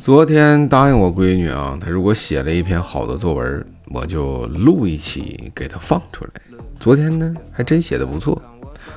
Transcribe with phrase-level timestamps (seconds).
[0.00, 6.30] 昨天答应我闺女啊，她如果写了一篇好的作文，我就录一期给她放出来。
[6.78, 8.40] 昨天呢，还真写的不错，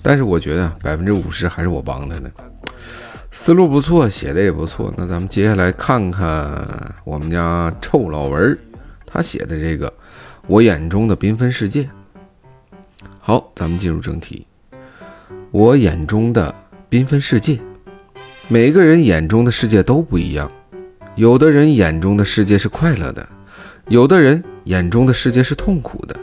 [0.00, 2.30] 但是我觉得百分之五十还是我帮她的，
[3.32, 4.94] 思路不错，写的也不错。
[4.96, 6.56] 那咱们接下来看看
[7.04, 8.56] 我们家臭老文
[9.04, 9.92] 他写的这个
[10.46, 11.90] 我眼中的缤纷世界。
[13.18, 14.46] 好，咱们进入正题，
[15.50, 16.54] 我眼中的
[16.88, 17.58] 缤纷世界，
[18.46, 20.50] 每个人眼中的世界都不一样。
[21.16, 23.26] 有的人眼中的世界是快乐的，
[23.88, 26.16] 有的人眼中的世界是痛苦的，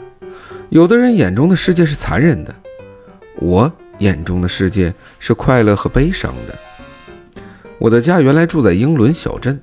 [0.68, 2.54] 有的人眼中的世界是残忍的。
[3.38, 6.54] 我眼中的世界是快乐和悲伤的。
[7.78, 9.58] 我的家原来住在英伦小镇。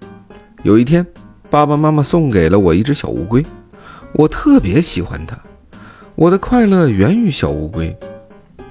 [0.63, 1.05] 有一天，
[1.47, 3.45] 爸爸妈妈送给了我一只小乌龟，
[4.13, 5.37] 我特别喜欢它。
[6.15, 7.95] 我的快乐源于小乌龟。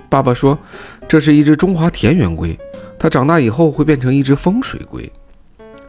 [0.09, 0.59] 爸爸说，
[1.07, 2.59] 这是一只中华田园龟，
[2.99, 5.11] 它长大以后会变成一只风水龟。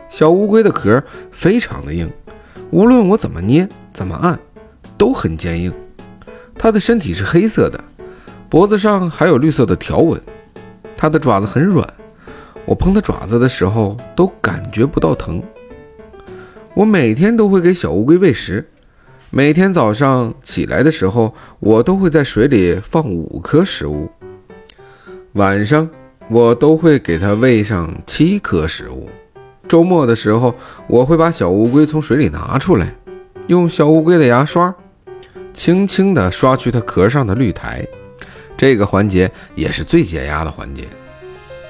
[0.09, 2.11] 小乌龟的壳非常的硬，
[2.71, 4.39] 无论我怎么捏、怎么按，
[4.97, 5.73] 都很坚硬。
[6.55, 7.81] 它的身体是黑色的，
[8.49, 10.19] 脖子上还有绿色的条纹。
[10.97, 11.87] 它的爪子很软，
[12.65, 15.41] 我碰它爪子的时候都感觉不到疼。
[16.73, 18.67] 我每天都会给小乌龟喂食，
[19.29, 24.09] 每天早上起来的时候，我都会在水里放五颗食物。
[25.33, 25.89] 晚上
[26.29, 29.07] 我都会给它喂上七颗食物。
[29.69, 30.53] 周末的时候，
[30.87, 32.95] 我会把小乌龟从水里拿出来，
[33.45, 34.73] 用小乌龟的牙刷
[35.53, 37.87] 轻轻地刷去它壳上的绿苔。
[38.57, 40.85] 这个环节也是最解压的环节。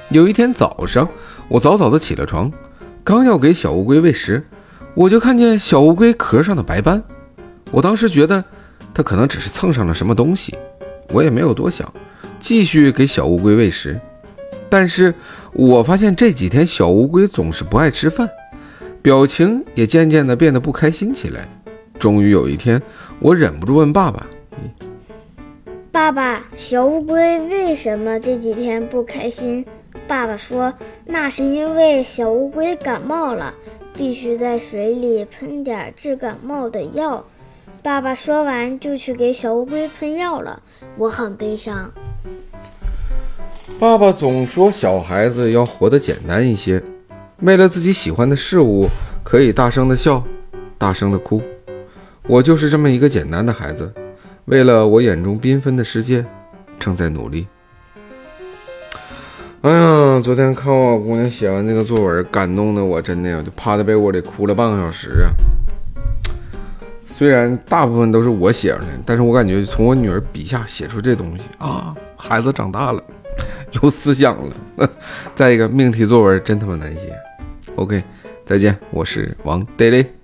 [0.08, 1.06] 有一天早上，
[1.46, 2.50] 我早早的起了床，
[3.04, 4.42] 刚要给小乌龟喂食，
[4.94, 7.02] 我就看见小乌龟壳上的白斑。
[7.70, 8.42] 我当时觉得
[8.94, 10.56] 它可能只是蹭上了什么东西，
[11.10, 11.92] 我也没有多想，
[12.40, 14.00] 继续给小乌龟喂食。
[14.70, 15.12] 但是
[15.52, 18.30] 我发现这几天小乌龟总是不爱吃饭，
[19.02, 21.48] 表情也渐渐的变得不开心起来。
[21.98, 22.80] 终于有一天，
[23.18, 24.26] 我忍不住问爸爸
[25.92, 29.66] ：“爸爸，小乌龟为什么这几天不开心？”
[30.06, 30.72] 爸爸说
[31.04, 33.52] ：“那是因为小乌龟感冒了，
[33.92, 37.24] 必须在水里喷点治感冒的药。”
[37.82, 40.62] 爸爸说完就去给小乌龟喷药了。
[40.96, 41.90] 我很悲伤。
[43.80, 46.82] 爸爸总说小孩子要活得简单一些，
[47.38, 48.86] 为了自己喜欢的事物，
[49.24, 50.22] 可以大声的笑，
[50.76, 51.40] 大声的哭。
[52.26, 53.90] 我就是这么一个简单的孩子，
[54.44, 56.26] 为了我眼中缤纷的世界，
[56.78, 57.46] 正在努力。
[59.62, 65.32] 哎呀，昨天看我姑娘写完这个作文，感动的我真的呀，就趴在被窝里哭了半个小时啊。
[67.06, 73.02] 虽然大部分都是我写的，但是我感觉从我女儿笔下写出这东西啊，孩子长大了。
[73.82, 74.36] 有思想
[74.76, 74.90] 了，
[75.34, 77.16] 再一个命题作文真他妈难写。
[77.76, 78.02] OK，
[78.44, 80.19] 再见，我是王 Daily。